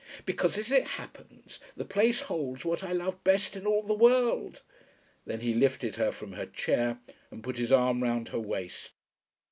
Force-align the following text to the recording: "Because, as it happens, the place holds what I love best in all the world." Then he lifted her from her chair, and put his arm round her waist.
"Because, 0.25 0.57
as 0.57 0.71
it 0.71 0.87
happens, 0.97 1.59
the 1.77 1.85
place 1.85 2.21
holds 2.21 2.65
what 2.65 2.83
I 2.83 2.91
love 2.91 3.23
best 3.23 3.55
in 3.55 3.67
all 3.67 3.83
the 3.83 3.93
world." 3.93 4.63
Then 5.25 5.41
he 5.41 5.53
lifted 5.53 5.97
her 5.97 6.11
from 6.11 6.33
her 6.33 6.47
chair, 6.47 6.97
and 7.29 7.43
put 7.43 7.59
his 7.59 7.71
arm 7.71 8.01
round 8.01 8.29
her 8.29 8.39
waist. 8.39 8.93